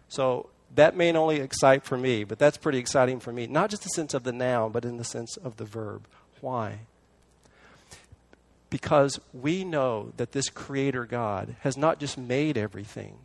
So 0.08 0.49
that 0.74 0.96
may 0.96 1.12
only 1.12 1.36
excite 1.36 1.84
for 1.84 1.96
me, 1.96 2.24
but 2.24 2.38
that's 2.38 2.56
pretty 2.56 2.78
exciting 2.78 3.20
for 3.20 3.32
me. 3.32 3.46
Not 3.46 3.70
just 3.70 3.82
the 3.82 3.88
sense 3.88 4.14
of 4.14 4.22
the 4.22 4.32
noun, 4.32 4.72
but 4.72 4.84
in 4.84 4.96
the 4.96 5.04
sense 5.04 5.36
of 5.36 5.56
the 5.56 5.64
verb. 5.64 6.06
Why? 6.40 6.80
Because 8.70 9.18
we 9.32 9.64
know 9.64 10.12
that 10.16 10.32
this 10.32 10.48
Creator 10.48 11.06
God 11.06 11.56
has 11.60 11.76
not 11.76 11.98
just 11.98 12.16
made 12.16 12.56
everything, 12.56 13.18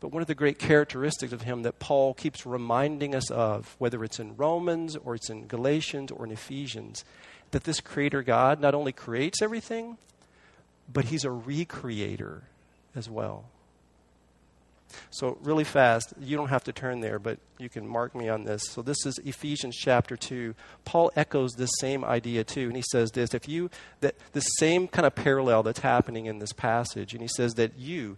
but 0.00 0.08
one 0.08 0.22
of 0.22 0.28
the 0.28 0.34
great 0.34 0.58
characteristics 0.58 1.32
of 1.32 1.42
Him 1.42 1.62
that 1.62 1.78
Paul 1.78 2.14
keeps 2.14 2.44
reminding 2.44 3.14
us 3.14 3.30
of, 3.30 3.76
whether 3.78 4.02
it's 4.02 4.18
in 4.18 4.36
Romans 4.36 4.96
or 4.96 5.14
it's 5.14 5.30
in 5.30 5.46
Galatians 5.46 6.10
or 6.10 6.26
in 6.26 6.32
Ephesians, 6.32 7.04
that 7.52 7.64
this 7.64 7.80
Creator 7.80 8.24
God 8.24 8.60
not 8.60 8.74
only 8.74 8.92
creates 8.92 9.40
everything, 9.40 9.98
but 10.92 11.06
He's 11.06 11.24
a 11.24 11.28
recreator 11.28 12.40
as 12.94 13.08
well. 13.08 13.44
So, 15.10 15.38
really 15.42 15.64
fast, 15.64 16.14
you 16.20 16.36
don't 16.36 16.48
have 16.48 16.64
to 16.64 16.72
turn 16.72 17.00
there, 17.00 17.18
but 17.18 17.38
you 17.58 17.68
can 17.68 17.86
mark 17.86 18.14
me 18.14 18.28
on 18.28 18.44
this. 18.44 18.62
So, 18.68 18.82
this 18.82 19.04
is 19.04 19.18
Ephesians 19.24 19.76
chapter 19.76 20.16
2. 20.16 20.54
Paul 20.84 21.10
echoes 21.16 21.52
this 21.52 21.70
same 21.80 22.04
idea 22.04 22.44
too, 22.44 22.68
and 22.68 22.76
he 22.76 22.84
says 22.90 23.10
this 23.10 23.34
if 23.34 23.48
you, 23.48 23.70
that 24.00 24.16
the 24.32 24.40
same 24.40 24.88
kind 24.88 25.06
of 25.06 25.14
parallel 25.14 25.62
that's 25.62 25.80
happening 25.80 26.26
in 26.26 26.38
this 26.38 26.52
passage, 26.52 27.12
and 27.12 27.22
he 27.22 27.28
says 27.28 27.54
that 27.54 27.78
you, 27.78 28.16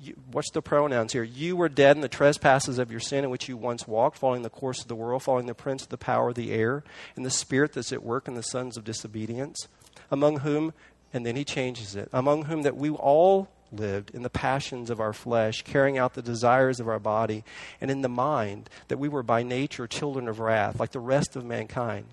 you, 0.00 0.14
what's 0.30 0.50
the 0.50 0.62
pronouns 0.62 1.12
here? 1.12 1.24
You 1.24 1.56
were 1.56 1.68
dead 1.68 1.96
in 1.96 2.02
the 2.02 2.08
trespasses 2.08 2.78
of 2.78 2.90
your 2.90 3.00
sin 3.00 3.24
in 3.24 3.30
which 3.30 3.48
you 3.48 3.56
once 3.56 3.88
walked, 3.88 4.18
following 4.18 4.42
the 4.42 4.50
course 4.50 4.80
of 4.80 4.88
the 4.88 4.94
world, 4.94 5.22
following 5.22 5.46
the 5.46 5.54
prince 5.54 5.82
of 5.82 5.88
the 5.88 5.98
power 5.98 6.30
of 6.30 6.34
the 6.34 6.52
air, 6.52 6.84
and 7.16 7.24
the 7.24 7.30
spirit 7.30 7.72
that's 7.72 7.92
at 7.92 8.02
work 8.02 8.28
in 8.28 8.34
the 8.34 8.42
sons 8.42 8.76
of 8.76 8.84
disobedience, 8.84 9.68
among 10.10 10.40
whom, 10.40 10.72
and 11.12 11.26
then 11.26 11.36
he 11.36 11.44
changes 11.44 11.96
it, 11.96 12.08
among 12.12 12.44
whom 12.44 12.62
that 12.62 12.76
we 12.76 12.90
all 12.90 13.48
lived 13.72 14.10
in 14.14 14.22
the 14.22 14.30
passions 14.30 14.90
of 14.90 15.00
our 15.00 15.12
flesh, 15.12 15.62
carrying 15.62 15.98
out 15.98 16.14
the 16.14 16.22
desires 16.22 16.80
of 16.80 16.88
our 16.88 16.98
body, 16.98 17.44
and 17.80 17.90
in 17.90 18.02
the 18.02 18.08
mind 18.08 18.68
that 18.88 18.98
we 18.98 19.08
were 19.08 19.22
by 19.22 19.42
nature 19.42 19.86
children 19.86 20.28
of 20.28 20.40
wrath, 20.40 20.80
like 20.80 20.92
the 20.92 21.00
rest 21.00 21.36
of 21.36 21.44
mankind. 21.44 22.06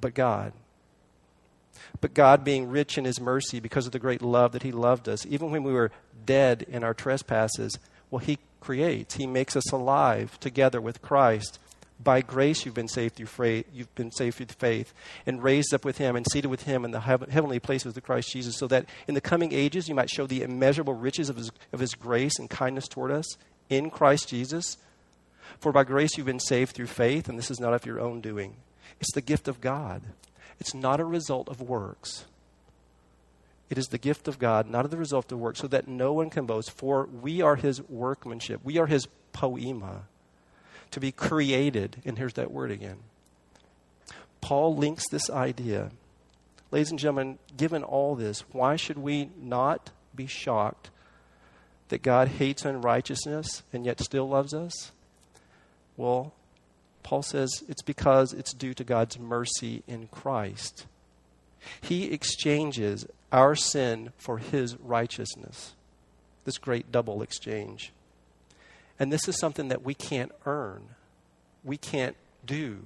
But 0.00 0.14
God, 0.14 0.52
but 2.00 2.14
God, 2.14 2.44
being 2.44 2.68
rich 2.68 2.98
in 2.98 3.04
His 3.04 3.20
mercy 3.20 3.60
because 3.60 3.86
of 3.86 3.92
the 3.92 3.98
great 3.98 4.22
love 4.22 4.52
that 4.52 4.62
He 4.62 4.72
loved 4.72 5.08
us, 5.08 5.24
even 5.26 5.50
when 5.50 5.62
we 5.62 5.72
were 5.72 5.92
dead 6.26 6.62
in 6.62 6.84
our 6.84 6.94
trespasses, 6.94 7.78
well, 8.10 8.18
He 8.20 8.38
creates, 8.60 9.14
He 9.16 9.26
makes 9.26 9.56
us 9.56 9.70
alive 9.72 10.38
together 10.40 10.80
with 10.80 11.02
Christ. 11.02 11.58
By 12.02 12.22
grace 12.22 12.64
you've 12.64 12.74
been 12.74 12.88
saved 12.88 13.16
through 13.16 13.26
faith, 13.26 13.66
you've 13.72 13.94
been 13.94 14.10
saved 14.10 14.36
through 14.36 14.46
faith, 14.46 14.92
and 15.26 15.42
raised 15.42 15.72
up 15.74 15.84
with 15.84 15.98
him 15.98 16.16
and 16.16 16.26
seated 16.30 16.48
with 16.48 16.62
him 16.62 16.84
in 16.84 16.90
the 16.90 17.00
heavenly 17.00 17.60
places 17.60 17.96
of 17.96 18.02
Christ 18.02 18.32
Jesus, 18.32 18.56
so 18.56 18.66
that 18.68 18.86
in 19.06 19.14
the 19.14 19.20
coming 19.20 19.52
ages 19.52 19.88
you 19.88 19.94
might 19.94 20.10
show 20.10 20.26
the 20.26 20.42
immeasurable 20.42 20.94
riches 20.94 21.28
of 21.28 21.36
his, 21.36 21.52
of 21.72 21.80
his 21.80 21.94
grace 21.94 22.38
and 22.38 22.50
kindness 22.50 22.88
toward 22.88 23.10
us 23.10 23.36
in 23.68 23.90
Christ 23.90 24.28
Jesus. 24.28 24.78
For 25.60 25.70
by 25.70 25.84
grace 25.84 26.16
you've 26.16 26.26
been 26.26 26.40
saved 26.40 26.74
through 26.74 26.86
faith, 26.86 27.28
and 27.28 27.38
this 27.38 27.50
is 27.50 27.60
not 27.60 27.74
of 27.74 27.86
your 27.86 28.00
own 28.00 28.20
doing. 28.20 28.56
It's 29.00 29.12
the 29.12 29.20
gift 29.20 29.46
of 29.46 29.60
God. 29.60 30.02
It's 30.58 30.74
not 30.74 31.00
a 31.00 31.04
result 31.04 31.48
of 31.48 31.60
works. 31.60 32.24
It 33.70 33.78
is 33.78 33.86
the 33.86 33.98
gift 33.98 34.28
of 34.28 34.38
God, 34.38 34.68
not 34.68 34.84
of 34.84 34.90
the 34.90 34.96
result 34.96 35.30
of 35.32 35.38
works, 35.38 35.60
so 35.60 35.66
that 35.68 35.88
no 35.88 36.12
one 36.12 36.30
can 36.30 36.46
boast. 36.46 36.70
For 36.72 37.06
we 37.06 37.40
are 37.40 37.56
his 37.56 37.80
workmanship. 37.88 38.60
We 38.64 38.78
are 38.78 38.86
his 38.86 39.08
poiema 39.32 40.02
to 40.92 41.00
be 41.00 41.12
created. 41.12 42.00
And 42.04 42.16
here's 42.16 42.34
that 42.34 42.52
word 42.52 42.70
again. 42.70 42.98
Paul 44.40 44.76
links 44.76 45.08
this 45.10 45.28
idea. 45.28 45.90
Ladies 46.70 46.90
and 46.90 46.98
gentlemen, 46.98 47.38
given 47.56 47.82
all 47.82 48.14
this, 48.14 48.40
why 48.52 48.76
should 48.76 48.98
we 48.98 49.30
not 49.40 49.90
be 50.14 50.26
shocked 50.26 50.90
that 51.88 52.02
God 52.02 52.28
hates 52.28 52.64
unrighteousness 52.64 53.62
and 53.72 53.84
yet 53.84 54.00
still 54.00 54.28
loves 54.28 54.54
us? 54.54 54.92
Well, 55.96 56.32
Paul 57.02 57.22
says 57.22 57.62
it's 57.68 57.82
because 57.82 58.32
it's 58.32 58.54
due 58.54 58.74
to 58.74 58.84
God's 58.84 59.18
mercy 59.18 59.82
in 59.86 60.08
Christ. 60.08 60.86
He 61.80 62.04
exchanges 62.12 63.06
our 63.30 63.54
sin 63.54 64.12
for 64.16 64.38
his 64.38 64.76
righteousness. 64.76 65.74
This 66.44 66.58
great 66.58 66.90
double 66.90 67.22
exchange. 67.22 67.92
And 68.98 69.12
this 69.12 69.28
is 69.28 69.38
something 69.38 69.68
that 69.68 69.84
we 69.84 69.94
can't 69.94 70.32
earn, 70.46 70.82
we 71.64 71.76
can't 71.76 72.16
do 72.44 72.78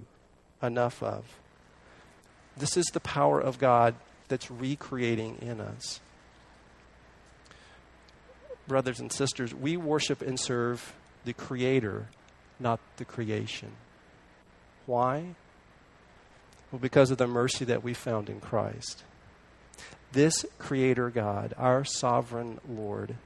enough 0.62 1.02
of. 1.02 1.24
This 2.56 2.76
is 2.76 2.86
the 2.86 3.00
power 3.00 3.40
of 3.40 3.58
God 3.58 3.94
that's 4.28 4.50
recreating 4.50 5.38
in 5.40 5.60
us. 5.60 6.00
Brothers 8.66 8.98
and 8.98 9.12
sisters, 9.12 9.54
we 9.54 9.76
worship 9.76 10.22
and 10.22 10.40
serve 10.40 10.94
the 11.24 11.32
Creator, 11.32 12.08
not 12.58 12.80
the 12.96 13.04
creation. 13.04 13.72
Why? 14.86 15.34
Well, 16.72 16.80
because 16.80 17.10
of 17.10 17.18
the 17.18 17.26
mercy 17.26 17.64
that 17.66 17.84
we 17.84 17.94
found 17.94 18.28
in 18.28 18.40
Christ. 18.40 19.04
This 20.12 20.44
Creator 20.58 21.10
God, 21.10 21.54
our 21.58 21.84
sovereign 21.84 22.58
Lord, 22.68 23.16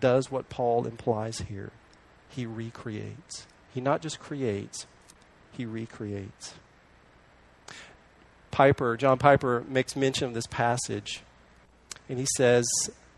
does 0.00 0.30
what 0.30 0.48
Paul 0.48 0.86
implies 0.86 1.38
here 1.38 1.72
he 2.34 2.46
recreates. 2.46 3.46
He 3.72 3.80
not 3.80 4.02
just 4.02 4.20
creates, 4.20 4.86
he 5.52 5.64
recreates. 5.64 6.54
Piper, 8.50 8.96
John 8.96 9.18
Piper 9.18 9.64
makes 9.68 9.96
mention 9.96 10.28
of 10.28 10.34
this 10.34 10.46
passage, 10.46 11.22
and 12.08 12.18
he 12.18 12.26
says, 12.36 12.64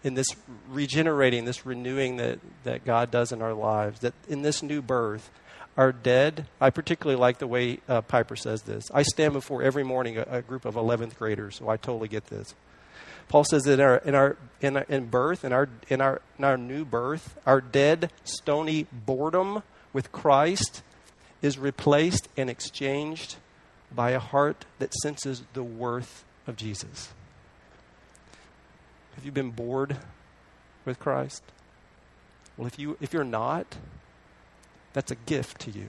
in 0.02 0.14
this 0.14 0.28
regenerating, 0.68 1.44
this 1.44 1.66
renewing 1.66 2.16
that, 2.16 2.38
that 2.64 2.84
God 2.84 3.10
does 3.10 3.32
in 3.32 3.42
our 3.42 3.52
lives, 3.52 4.00
that 4.00 4.14
in 4.28 4.42
this 4.42 4.62
new 4.62 4.80
birth, 4.80 5.30
our 5.76 5.92
dead, 5.92 6.46
I 6.60 6.70
particularly 6.70 7.20
like 7.20 7.38
the 7.38 7.46
way 7.46 7.80
uh, 7.88 8.00
Piper 8.00 8.36
says 8.36 8.62
this. 8.62 8.90
I 8.94 9.02
stand 9.02 9.34
before 9.34 9.62
every 9.62 9.84
morning 9.84 10.16
a, 10.16 10.22
a 10.22 10.42
group 10.42 10.64
of 10.64 10.74
11th 10.74 11.16
graders, 11.16 11.56
so 11.56 11.68
I 11.68 11.76
totally 11.76 12.08
get 12.08 12.26
this. 12.26 12.54
Paul 13.28 13.44
says 13.44 13.64
that 13.64 13.74
in 13.74 13.80
our, 13.80 13.96
in 13.98 14.14
our, 14.14 14.36
in, 14.60 14.76
our, 14.76 14.86
in 14.88 15.06
birth, 15.06 15.44
in 15.44 15.52
our, 15.52 15.68
in, 15.88 16.00
our, 16.00 16.20
in 16.38 16.44
our 16.44 16.56
new 16.56 16.84
birth, 16.84 17.36
our 17.44 17.60
dead, 17.60 18.10
stony 18.24 18.86
boredom 18.92 19.62
with 19.92 20.12
Christ 20.12 20.82
is 21.42 21.58
replaced 21.58 22.28
and 22.36 22.48
exchanged 22.48 23.36
by 23.94 24.10
a 24.10 24.18
heart 24.18 24.64
that 24.78 24.94
senses 24.94 25.42
the 25.54 25.62
worth 25.62 26.24
of 26.46 26.56
Jesus. 26.56 27.12
Have 29.16 29.24
you 29.24 29.32
been 29.32 29.50
bored 29.50 29.96
with 30.84 30.98
Christ? 30.98 31.42
Well, 32.56 32.66
if, 32.66 32.78
you, 32.78 32.96
if 33.00 33.12
you're 33.12 33.24
not, 33.24 33.76
that's 34.92 35.10
a 35.10 35.16
gift 35.16 35.60
to 35.62 35.70
you. 35.70 35.88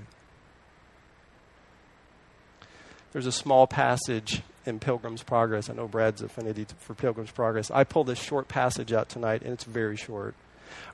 There's 3.12 3.26
a 3.26 3.32
small 3.32 3.68
passage 3.68 4.42
in 4.68 4.80
Pilgrim's 4.80 5.24
Progress. 5.24 5.70
I 5.70 5.74
know 5.74 5.88
Brad's 5.88 6.22
affinity 6.22 6.66
for 6.80 6.94
Pilgrim's 6.94 7.32
Progress. 7.32 7.72
I 7.72 7.84
pulled 7.84 8.08
this 8.08 8.22
short 8.22 8.48
passage 8.48 8.92
out 8.92 9.10
tonight, 9.10 9.42
and 9.42 9.54
it's 9.54 9.64
very 9.64 9.96
short, 9.96 10.36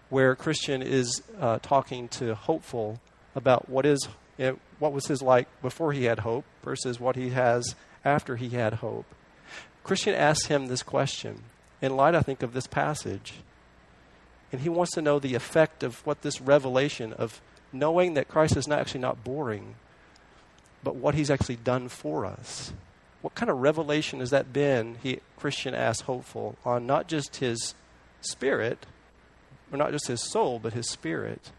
where 0.10 0.36
Christian 0.36 0.82
is 0.82 1.22
uh, 1.40 1.60
talking 1.62 2.08
to 2.10 2.36
Hopeful 2.36 3.02
about 3.36 3.68
what 3.68 3.86
is 3.86 4.08
you 4.38 4.46
know, 4.46 4.60
what 4.80 4.94
was 4.94 5.08
his 5.08 5.22
like 5.22 5.48
before 5.62 5.92
he 5.92 6.06
had 6.06 6.20
hope 6.20 6.46
versus 6.64 7.00
what 7.00 7.16
he 7.16 7.30
has 7.30 7.76
after 8.06 8.36
he 8.36 8.50
had 8.50 8.76
hope. 8.76 9.06
Christian 9.84 10.16
asks 10.16 10.48
him 10.48 10.68
this 10.68 10.84
question 10.84 11.44
in 11.82 11.96
light, 11.96 12.16
I 12.16 12.22
think, 12.22 12.44
of 12.44 12.54
this 12.54 12.68
passage. 12.68 13.34
And 14.52 14.62
he 14.62 14.70
wants 14.70 14.92
to 14.94 15.02
know 15.02 15.20
the 15.20 15.36
effect 15.36 15.84
of 15.84 16.06
what 16.06 16.22
this 16.22 16.40
revelation 16.40 17.12
of 17.14 17.42
knowing 17.72 18.14
that 18.14 18.28
Christ 18.28 18.56
is 18.56 18.68
not 18.68 18.80
actually 18.80 19.02
not 19.02 19.24
boring, 19.24 19.76
but 20.84 20.96
what 20.96 21.16
he's 21.16 21.32
actually 21.32 21.56
done 21.56 21.90
for 21.90 22.26
us. 22.26 22.72
What 23.24 23.36
kind 23.36 23.50
of 23.50 23.60
revelation 23.60 24.20
has 24.20 24.32
that 24.32 24.52
been, 24.52 24.98
he, 25.02 25.22
Christian 25.38 25.74
asks 25.74 26.02
hopeful, 26.02 26.58
on 26.66 26.86
not 26.86 27.08
just 27.08 27.38
his 27.38 27.74
spirit, 28.20 28.86
or 29.72 29.78
not 29.78 29.92
just 29.92 30.10
his 30.10 30.22
soul, 30.22 30.60
but 30.60 30.74
his 30.74 30.90
spirit? 30.90 31.52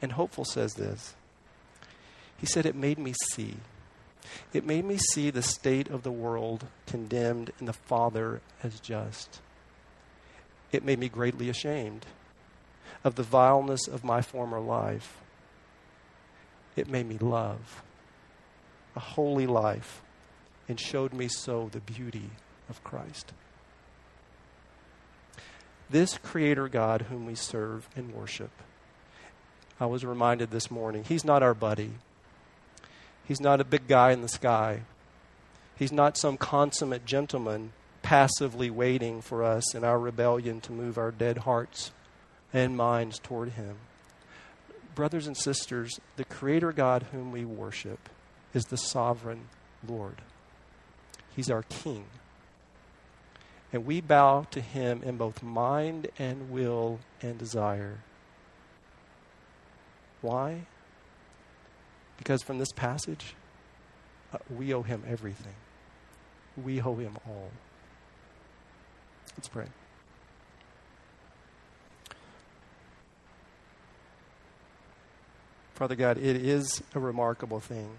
And 0.00 0.12
hopeful 0.12 0.44
says 0.44 0.74
this 0.74 1.16
he 2.38 2.46
said, 2.46 2.66
It 2.66 2.76
made 2.76 2.98
me 2.98 3.14
see. 3.32 3.56
It 4.52 4.64
made 4.64 4.84
me 4.84 4.96
see 4.96 5.30
the 5.30 5.42
state 5.42 5.90
of 5.90 6.04
the 6.04 6.12
world 6.12 6.66
condemned 6.86 7.50
and 7.58 7.66
the 7.66 7.72
Father 7.72 8.40
as 8.62 8.78
just. 8.78 9.40
It 10.70 10.84
made 10.84 11.00
me 11.00 11.08
greatly 11.08 11.48
ashamed 11.48 12.06
of 13.02 13.16
the 13.16 13.24
vileness 13.24 13.88
of 13.88 14.04
my 14.04 14.22
former 14.22 14.60
life. 14.60 15.18
It 16.76 16.88
made 16.88 17.08
me 17.08 17.18
love 17.18 17.82
a 18.94 19.00
holy 19.00 19.48
life 19.48 20.02
and 20.70 20.78
showed 20.78 21.12
me 21.12 21.26
so 21.26 21.68
the 21.72 21.80
beauty 21.80 22.30
of 22.68 22.84
Christ. 22.84 23.32
This 25.90 26.16
Creator 26.16 26.68
God 26.68 27.06
whom 27.10 27.26
we 27.26 27.34
serve 27.34 27.88
and 27.96 28.14
worship, 28.14 28.52
I 29.80 29.86
was 29.86 30.04
reminded 30.04 30.52
this 30.52 30.70
morning, 30.70 31.02
He's 31.02 31.24
not 31.24 31.42
our 31.42 31.54
buddy. 31.54 31.90
He's 33.26 33.40
not 33.40 33.60
a 33.60 33.64
big 33.64 33.88
guy 33.88 34.12
in 34.12 34.22
the 34.22 34.28
sky. 34.28 34.82
He's 35.76 35.90
not 35.90 36.16
some 36.16 36.36
consummate 36.36 37.04
gentleman 37.04 37.72
passively 38.02 38.70
waiting 38.70 39.20
for 39.20 39.42
us 39.42 39.74
in 39.74 39.82
our 39.82 39.98
rebellion 39.98 40.60
to 40.60 40.72
move 40.72 40.98
our 40.98 41.10
dead 41.10 41.38
hearts 41.38 41.90
and 42.52 42.76
minds 42.76 43.18
toward 43.18 43.50
Him. 43.50 43.76
Brothers 44.94 45.26
and 45.26 45.36
sisters, 45.36 45.98
the 46.14 46.24
Creator 46.24 46.72
God 46.72 47.06
whom 47.10 47.32
we 47.32 47.44
worship 47.44 48.08
is 48.54 48.66
the 48.66 48.76
sovereign 48.76 49.48
Lord. 49.86 50.22
He's 51.40 51.48
our 51.48 51.62
King. 51.62 52.04
And 53.72 53.86
we 53.86 54.02
bow 54.02 54.46
to 54.50 54.60
Him 54.60 55.02
in 55.02 55.16
both 55.16 55.42
mind 55.42 56.08
and 56.18 56.50
will 56.50 57.00
and 57.22 57.38
desire. 57.38 58.00
Why? 60.20 60.66
Because 62.18 62.42
from 62.42 62.58
this 62.58 62.72
passage, 62.72 63.34
uh, 64.34 64.38
we 64.54 64.74
owe 64.74 64.82
him 64.82 65.02
everything. 65.08 65.54
We 66.62 66.82
owe 66.82 66.96
him 66.96 67.16
all. 67.26 67.48
Let's 69.38 69.48
pray. 69.48 69.68
Father 75.72 75.94
God, 75.94 76.18
it 76.18 76.36
is 76.36 76.82
a 76.94 77.00
remarkable 77.00 77.60
thing 77.60 77.96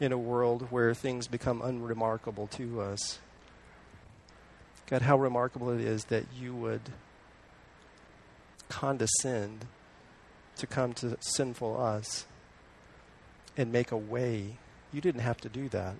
in 0.00 0.12
a 0.12 0.18
world 0.18 0.68
where 0.70 0.94
things 0.94 1.26
become 1.26 1.60
unremarkable 1.62 2.46
to 2.48 2.80
us. 2.80 3.18
God, 4.86 5.02
how 5.02 5.18
remarkable 5.18 5.70
it 5.70 5.80
is 5.80 6.04
that 6.04 6.24
you 6.38 6.54
would 6.54 6.80
condescend 8.68 9.66
to 10.56 10.66
come 10.66 10.92
to 10.94 11.16
sinful 11.20 11.80
us 11.80 12.26
and 13.56 13.72
make 13.72 13.92
a 13.92 13.96
way. 13.96 14.56
You 14.92 15.00
didn't 15.00 15.20
have 15.20 15.40
to 15.42 15.48
do 15.48 15.68
that. 15.70 15.96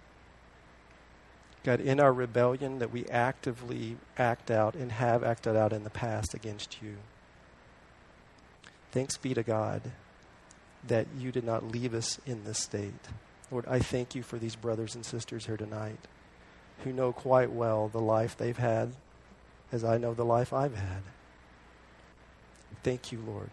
God, 1.65 1.81
in 1.81 2.01
our 2.01 2.13
rebellion 2.13 2.79
that 2.79 2.93
we 2.93 3.05
actively 3.07 3.97
act 4.17 4.51
out 4.51 4.75
and 4.75 4.93
have 4.93 5.23
acted 5.25 5.57
out 5.57 5.73
in 5.73 5.85
the 5.85 5.91
past 5.91 6.33
against 6.33 6.81
you. 6.81 6.97
Thanks 8.91 9.17
be 9.19 9.35
to 9.35 9.43
God 9.43 9.83
that 10.87 11.07
you 11.19 11.31
did 11.31 11.45
not 11.45 11.71
leave 11.71 11.93
us 11.93 12.19
in 12.25 12.45
this 12.45 12.61
state. 12.61 13.09
Lord, 13.51 13.67
I 13.67 13.79
thank 13.79 14.15
you 14.15 14.23
for 14.23 14.39
these 14.39 14.57
brothers 14.57 14.95
and 14.95 15.05
sisters 15.05 15.47
here 15.47 15.57
tonight 15.57 15.99
who 16.85 16.93
know 16.93 17.13
quite 17.13 17.51
well 17.51 17.89
the 17.89 18.01
life 18.01 18.37
they've 18.37 18.57
had 18.57 18.93
as 19.73 19.85
I 19.85 19.99
know 19.99 20.15
the 20.15 20.25
life 20.25 20.53
I've 20.53 20.77
had. 20.77 21.03
Thank 22.83 23.11
you, 23.11 23.21
Lord. 23.27 23.51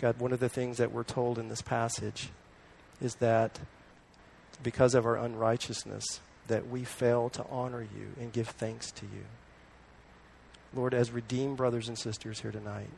God, 0.00 0.18
one 0.18 0.32
of 0.32 0.40
the 0.40 0.48
things 0.48 0.78
that 0.78 0.92
we're 0.92 1.04
told 1.04 1.38
in 1.38 1.48
this 1.48 1.60
passage 1.60 2.30
is 3.02 3.16
that 3.16 3.58
because 4.62 4.94
of 4.94 5.04
our 5.04 5.16
unrighteousness, 5.16 6.20
that 6.46 6.68
we 6.68 6.84
fail 6.84 7.28
to 7.30 7.44
honor 7.50 7.82
you 7.82 8.08
and 8.18 8.32
give 8.32 8.48
thanks 8.48 8.90
to 8.92 9.06
you. 9.06 9.24
Lord, 10.74 10.94
as 10.94 11.10
redeemed 11.10 11.56
brothers 11.56 11.88
and 11.88 11.98
sisters 11.98 12.40
here 12.40 12.52
tonight, 12.52 12.90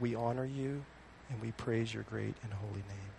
we 0.00 0.14
honor 0.14 0.44
you 0.44 0.84
and 1.30 1.40
we 1.40 1.52
praise 1.52 1.92
your 1.92 2.02
great 2.04 2.34
and 2.42 2.52
holy 2.52 2.82
name. 2.88 3.17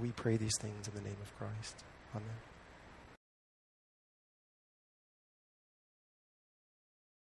We 0.00 0.10
pray 0.10 0.36
these 0.36 0.56
things 0.58 0.88
in 0.88 0.94
the 0.94 1.02
name 1.02 1.18
of 1.22 1.36
Christ. 1.38 1.84
Amen. 2.14 2.51